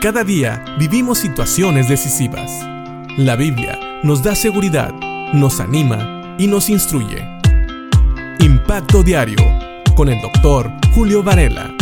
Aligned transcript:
Cada 0.00 0.22
día 0.22 0.64
vivimos 0.78 1.18
situaciones 1.18 1.88
decisivas. 1.88 2.52
La 3.16 3.34
Biblia 3.34 3.80
nos 4.04 4.22
da 4.22 4.36
seguridad, 4.36 4.94
nos 5.32 5.58
anima 5.58 6.36
y 6.38 6.46
nos 6.46 6.70
instruye. 6.70 7.26
Impacto 8.38 9.02
Diario 9.02 9.44
con 9.96 10.08
el 10.08 10.20
doctor 10.20 10.70
Julio 10.94 11.24
Varela. 11.24 11.74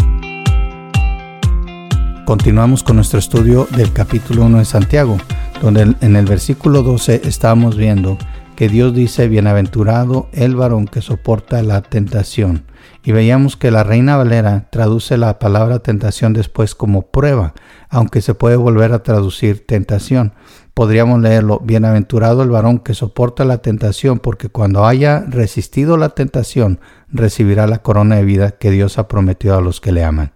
Continuamos 2.24 2.82
con 2.82 2.96
nuestro 2.96 3.18
estudio 3.18 3.68
del 3.76 3.92
capítulo 3.92 4.46
1 4.46 4.60
de 4.60 4.64
Santiago, 4.64 5.18
donde 5.60 5.94
en 6.00 6.16
el 6.16 6.24
versículo 6.24 6.82
12 6.82 7.20
estamos 7.24 7.76
viendo 7.76 8.16
que 8.56 8.68
Dios 8.68 8.94
dice, 8.94 9.28
bienaventurado 9.28 10.28
el 10.32 10.56
varón 10.56 10.86
que 10.86 11.02
soporta 11.02 11.62
la 11.62 11.82
tentación. 11.82 12.64
Y 13.04 13.12
veíamos 13.12 13.56
que 13.56 13.70
la 13.70 13.84
Reina 13.84 14.16
Valera 14.16 14.68
traduce 14.70 15.18
la 15.18 15.38
palabra 15.38 15.78
tentación 15.80 16.32
después 16.32 16.74
como 16.74 17.02
prueba, 17.02 17.52
aunque 17.90 18.22
se 18.22 18.34
puede 18.34 18.56
volver 18.56 18.92
a 18.92 19.02
traducir 19.02 19.66
tentación. 19.66 20.32
Podríamos 20.72 21.20
leerlo, 21.20 21.60
bienaventurado 21.60 22.42
el 22.42 22.50
varón 22.50 22.78
que 22.78 22.94
soporta 22.94 23.44
la 23.44 23.58
tentación, 23.58 24.18
porque 24.18 24.48
cuando 24.48 24.86
haya 24.86 25.20
resistido 25.28 25.96
la 25.96 26.10
tentación, 26.10 26.80
recibirá 27.08 27.66
la 27.66 27.82
corona 27.82 28.16
de 28.16 28.24
vida 28.24 28.52
que 28.52 28.70
Dios 28.70 28.98
ha 28.98 29.06
prometido 29.06 29.56
a 29.56 29.60
los 29.60 29.80
que 29.80 29.92
le 29.92 30.02
aman. 30.02 30.32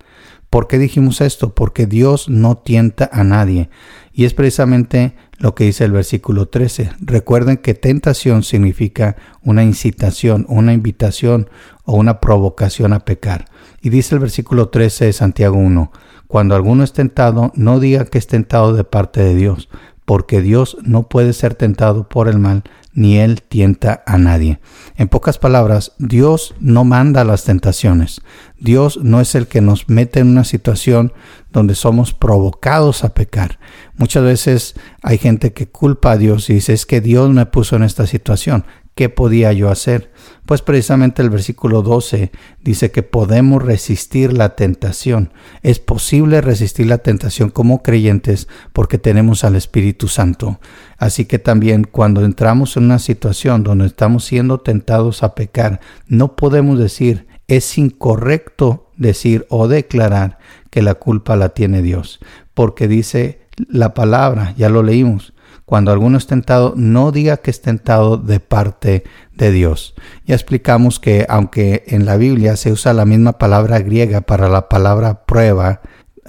¿Por 0.50 0.66
qué 0.66 0.78
dijimos 0.78 1.20
esto? 1.20 1.54
Porque 1.54 1.86
Dios 1.86 2.28
no 2.28 2.58
tienta 2.58 3.08
a 3.12 3.22
nadie. 3.22 3.70
Y 4.12 4.24
es 4.24 4.34
precisamente 4.34 5.14
lo 5.38 5.54
que 5.54 5.64
dice 5.64 5.84
el 5.84 5.92
versículo 5.92 6.48
13. 6.48 6.90
Recuerden 7.00 7.56
que 7.56 7.74
tentación 7.74 8.42
significa 8.42 9.16
una 9.42 9.62
incitación, 9.62 10.44
una 10.48 10.72
invitación 10.72 11.48
o 11.84 11.96
una 11.96 12.18
provocación 12.20 12.92
a 12.92 13.04
pecar. 13.04 13.44
Y 13.80 13.90
dice 13.90 14.16
el 14.16 14.20
versículo 14.20 14.68
13 14.68 15.06
de 15.06 15.12
Santiago 15.12 15.56
1, 15.56 15.92
cuando 16.26 16.56
alguno 16.56 16.82
es 16.82 16.92
tentado, 16.92 17.52
no 17.54 17.78
diga 17.78 18.04
que 18.04 18.18
es 18.18 18.26
tentado 18.26 18.72
de 18.74 18.84
parte 18.84 19.22
de 19.22 19.34
Dios, 19.36 19.68
porque 20.04 20.42
Dios 20.42 20.76
no 20.82 21.08
puede 21.08 21.32
ser 21.32 21.54
tentado 21.54 22.08
por 22.08 22.28
el 22.28 22.38
mal, 22.38 22.64
ni 22.92 23.18
Él 23.18 23.42
tienta 23.42 24.02
a 24.06 24.18
nadie. 24.18 24.60
En 24.96 25.08
pocas 25.08 25.38
palabras, 25.38 25.92
Dios 25.98 26.54
no 26.60 26.84
manda 26.84 27.24
las 27.24 27.44
tentaciones. 27.44 28.20
Dios 28.58 28.98
no 29.02 29.20
es 29.20 29.34
el 29.34 29.46
que 29.46 29.60
nos 29.60 29.88
mete 29.88 30.20
en 30.20 30.28
una 30.28 30.44
situación 30.44 31.12
donde 31.52 31.74
somos 31.74 32.12
provocados 32.12 33.04
a 33.04 33.14
pecar. 33.14 33.58
Muchas 33.96 34.24
veces 34.24 34.74
hay 35.02 35.18
gente 35.18 35.52
que 35.52 35.68
culpa 35.68 36.12
a 36.12 36.16
Dios 36.16 36.50
y 36.50 36.54
dice, 36.54 36.72
es 36.72 36.86
que 36.86 37.00
Dios 37.00 37.30
me 37.30 37.46
puso 37.46 37.76
en 37.76 37.82
esta 37.82 38.06
situación. 38.06 38.64
¿Qué 38.94 39.08
podía 39.08 39.52
yo 39.52 39.70
hacer? 39.70 40.12
Pues 40.46 40.62
precisamente 40.62 41.22
el 41.22 41.30
versículo 41.30 41.82
12 41.82 42.32
dice 42.62 42.90
que 42.90 43.02
podemos 43.02 43.62
resistir 43.62 44.32
la 44.32 44.56
tentación. 44.56 45.32
Es 45.62 45.78
posible 45.78 46.40
resistir 46.40 46.86
la 46.86 46.98
tentación 46.98 47.50
como 47.50 47.82
creyentes 47.82 48.48
porque 48.72 48.98
tenemos 48.98 49.44
al 49.44 49.56
Espíritu 49.56 50.08
Santo. 50.08 50.60
Así 50.98 51.24
que 51.24 51.38
también 51.38 51.84
cuando 51.84 52.24
entramos 52.24 52.76
en 52.76 52.84
una 52.84 52.98
situación 52.98 53.62
donde 53.62 53.86
estamos 53.86 54.24
siendo 54.24 54.58
tentados 54.58 55.22
a 55.22 55.34
pecar, 55.34 55.80
no 56.06 56.36
podemos 56.36 56.78
decir, 56.78 57.26
es 57.46 57.78
incorrecto 57.78 58.90
decir 58.96 59.46
o 59.48 59.66
declarar 59.66 60.38
que 60.70 60.82
la 60.82 60.94
culpa 60.94 61.36
la 61.36 61.50
tiene 61.50 61.82
Dios, 61.82 62.20
porque 62.54 62.86
dice 62.86 63.40
la 63.68 63.94
palabra, 63.94 64.54
ya 64.56 64.68
lo 64.68 64.82
leímos, 64.82 65.32
cuando 65.70 65.92
alguno 65.92 66.18
es 66.18 66.26
tentado, 66.26 66.74
no 66.76 67.12
diga 67.12 67.36
que 67.36 67.52
es 67.52 67.62
tentado 67.62 68.16
de 68.16 68.40
parte 68.40 69.04
de 69.36 69.52
Dios. 69.52 69.94
Ya 70.26 70.34
explicamos 70.34 70.98
que 70.98 71.26
aunque 71.28 71.84
en 71.86 72.06
la 72.06 72.16
Biblia 72.16 72.56
se 72.56 72.72
usa 72.72 72.92
la 72.92 73.04
misma 73.04 73.38
palabra 73.38 73.78
griega 73.78 74.20
para 74.20 74.48
la 74.48 74.68
palabra 74.68 75.24
prueba, 75.26 75.80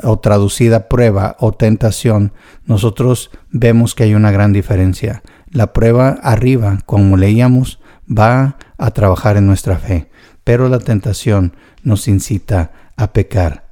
o 0.03 0.19
traducida 0.19 0.87
prueba 0.87 1.37
o 1.39 1.53
tentación, 1.53 2.33
nosotros 2.65 3.31
vemos 3.49 3.95
que 3.95 4.03
hay 4.03 4.13
una 4.13 4.29
gran 4.29 4.53
diferencia. 4.53 5.23
La 5.49 5.73
prueba 5.73 6.19
arriba, 6.21 6.77
como 6.85 7.17
leíamos, 7.17 7.79
va 8.07 8.57
a 8.77 8.91
trabajar 8.91 9.37
en 9.37 9.47
nuestra 9.47 9.77
fe, 9.77 10.11
pero 10.43 10.69
la 10.69 10.77
tentación 10.77 11.55
nos 11.81 12.07
incita 12.07 12.73
a 12.95 13.11
pecar. 13.11 13.70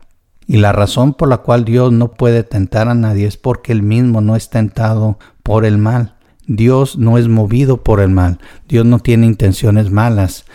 Y 0.50 0.58
la 0.58 0.72
razón 0.72 1.14
por 1.14 1.30
la 1.30 1.38
cual 1.38 1.64
Dios 1.64 1.92
no 1.92 2.14
puede 2.14 2.42
tentar 2.42 2.88
a 2.88 2.96
nadie 2.96 3.28
es 3.28 3.38
porque 3.38 3.72
él 3.72 3.84
mismo 3.84 4.20
no 4.20 4.36
es 4.36 4.50
tentado 4.50 5.20
por 5.44 5.64
el 5.64 5.78
mal. 5.78 6.16
Dios 6.48 6.98
no 6.98 7.20
es 7.20 7.28
movido 7.28 7.84
por 7.84 8.00
el 8.00 8.10
mal. 8.10 8.40
Dios 8.68 8.84
no 8.84 8.98
tiene 8.98 9.28
intenciones 9.28 9.92
malas 9.92 10.46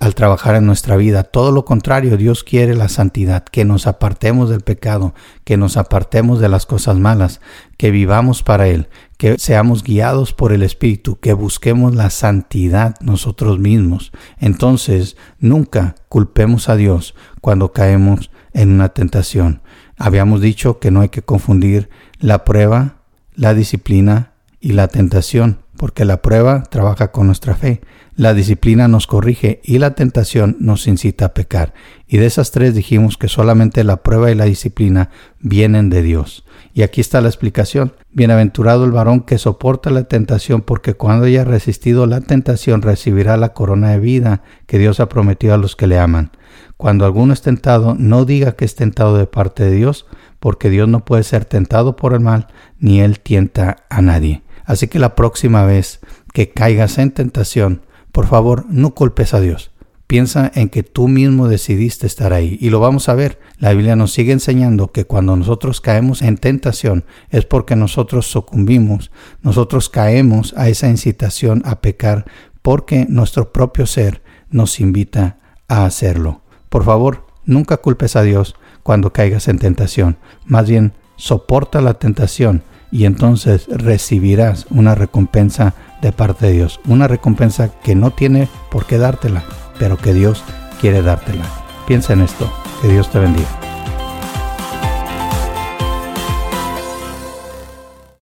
al 0.00 0.16
trabajar 0.16 0.56
en 0.56 0.66
nuestra 0.66 0.96
vida. 0.96 1.22
Todo 1.22 1.52
lo 1.52 1.64
contrario, 1.64 2.16
Dios 2.16 2.42
quiere 2.42 2.74
la 2.74 2.88
santidad, 2.88 3.44
que 3.44 3.64
nos 3.64 3.86
apartemos 3.86 4.50
del 4.50 4.62
pecado, 4.62 5.14
que 5.44 5.56
nos 5.56 5.76
apartemos 5.76 6.40
de 6.40 6.48
las 6.48 6.66
cosas 6.66 6.98
malas, 6.98 7.40
que 7.76 7.92
vivamos 7.92 8.42
para 8.42 8.66
Él, 8.66 8.88
que 9.18 9.38
seamos 9.38 9.84
guiados 9.84 10.32
por 10.32 10.52
el 10.52 10.64
Espíritu, 10.64 11.20
que 11.20 11.32
busquemos 11.32 11.94
la 11.94 12.10
santidad 12.10 12.96
nosotros 13.00 13.60
mismos. 13.60 14.10
Entonces, 14.40 15.16
nunca 15.38 15.94
culpemos 16.08 16.68
a 16.68 16.74
Dios 16.74 17.14
cuando 17.40 17.70
caemos 17.70 18.32
en 18.54 18.70
una 18.70 18.88
tentación. 18.88 19.60
Habíamos 19.98 20.40
dicho 20.40 20.78
que 20.78 20.90
no 20.90 21.02
hay 21.02 21.10
que 21.10 21.22
confundir 21.22 21.90
la 22.18 22.44
prueba, 22.44 22.96
la 23.34 23.52
disciplina 23.52 24.32
y 24.60 24.72
la 24.72 24.88
tentación, 24.88 25.58
porque 25.76 26.04
la 26.04 26.22
prueba 26.22 26.62
trabaja 26.64 27.10
con 27.10 27.26
nuestra 27.26 27.54
fe, 27.54 27.80
la 28.16 28.32
disciplina 28.32 28.86
nos 28.86 29.08
corrige 29.08 29.60
y 29.64 29.78
la 29.78 29.96
tentación 29.96 30.56
nos 30.60 30.86
incita 30.86 31.26
a 31.26 31.34
pecar. 31.34 31.74
Y 32.06 32.18
de 32.18 32.26
esas 32.26 32.52
tres 32.52 32.74
dijimos 32.74 33.18
que 33.18 33.26
solamente 33.26 33.82
la 33.82 34.04
prueba 34.04 34.30
y 34.30 34.36
la 34.36 34.44
disciplina 34.44 35.10
vienen 35.40 35.90
de 35.90 36.02
Dios. 36.02 36.44
Y 36.72 36.82
aquí 36.82 37.00
está 37.00 37.20
la 37.20 37.28
explicación. 37.28 37.92
Bienaventurado 38.12 38.84
el 38.84 38.92
varón 38.92 39.22
que 39.22 39.38
soporta 39.38 39.90
la 39.90 40.04
tentación, 40.04 40.62
porque 40.62 40.94
cuando 40.94 41.26
haya 41.26 41.44
resistido 41.44 42.06
la 42.06 42.20
tentación 42.20 42.82
recibirá 42.82 43.36
la 43.36 43.52
corona 43.52 43.90
de 43.90 43.98
vida 43.98 44.42
que 44.66 44.78
Dios 44.78 45.00
ha 45.00 45.08
prometido 45.08 45.54
a 45.54 45.58
los 45.58 45.74
que 45.74 45.88
le 45.88 45.98
aman. 45.98 46.30
Cuando 46.76 47.04
alguno 47.04 47.32
es 47.32 47.42
tentado, 47.42 47.96
no 47.98 48.24
diga 48.24 48.52
que 48.52 48.64
es 48.64 48.76
tentado 48.76 49.16
de 49.16 49.26
parte 49.26 49.64
de 49.64 49.72
Dios, 49.72 50.06
porque 50.38 50.70
Dios 50.70 50.88
no 50.88 51.04
puede 51.04 51.24
ser 51.24 51.44
tentado 51.44 51.96
por 51.96 52.12
el 52.12 52.20
mal, 52.20 52.46
ni 52.78 53.00
él 53.00 53.18
tienta 53.18 53.78
a 53.88 54.02
nadie. 54.02 54.43
Así 54.64 54.88
que 54.88 54.98
la 54.98 55.14
próxima 55.14 55.64
vez 55.64 56.00
que 56.32 56.50
caigas 56.50 56.98
en 56.98 57.10
tentación, 57.10 57.82
por 58.12 58.26
favor, 58.26 58.64
no 58.68 58.94
culpes 58.94 59.34
a 59.34 59.40
Dios. 59.40 59.70
Piensa 60.06 60.50
en 60.54 60.68
que 60.68 60.82
tú 60.82 61.08
mismo 61.08 61.48
decidiste 61.48 62.06
estar 62.06 62.32
ahí. 62.32 62.58
Y 62.60 62.70
lo 62.70 62.78
vamos 62.78 63.08
a 63.08 63.14
ver. 63.14 63.40
La 63.58 63.72
Biblia 63.72 63.96
nos 63.96 64.12
sigue 64.12 64.32
enseñando 64.32 64.92
que 64.92 65.06
cuando 65.06 65.34
nosotros 65.34 65.80
caemos 65.80 66.22
en 66.22 66.36
tentación 66.36 67.04
es 67.30 67.46
porque 67.46 67.74
nosotros 67.74 68.26
sucumbimos, 68.26 69.10
nosotros 69.42 69.88
caemos 69.88 70.54
a 70.56 70.68
esa 70.68 70.88
incitación 70.88 71.62
a 71.64 71.80
pecar 71.80 72.26
porque 72.60 73.06
nuestro 73.08 73.52
propio 73.52 73.86
ser 73.86 74.22
nos 74.50 74.78
invita 74.78 75.38
a 75.68 75.86
hacerlo. 75.86 76.42
Por 76.68 76.84
favor, 76.84 77.26
nunca 77.44 77.78
culpes 77.78 78.16
a 78.16 78.22
Dios 78.22 78.56
cuando 78.82 79.12
caigas 79.12 79.48
en 79.48 79.58
tentación. 79.58 80.18
Más 80.44 80.68
bien, 80.68 80.92
soporta 81.16 81.80
la 81.80 81.94
tentación 81.94 82.62
y 82.94 83.06
entonces 83.06 83.66
recibirás 83.66 84.66
una 84.70 84.94
recompensa 84.94 85.74
de 86.00 86.12
parte 86.12 86.46
de 86.46 86.52
Dios. 86.52 86.80
Una 86.86 87.08
recompensa 87.08 87.68
que 87.82 87.96
no 87.96 88.12
tiene 88.12 88.48
por 88.70 88.86
qué 88.86 88.98
dártela, 88.98 89.42
pero 89.80 89.96
que 89.96 90.14
Dios 90.14 90.44
quiere 90.80 91.02
dártela. 91.02 91.44
Piensa 91.88 92.12
en 92.12 92.20
esto. 92.20 92.48
Que 92.80 92.88
Dios 92.88 93.10
te 93.10 93.18
bendiga. 93.18 93.63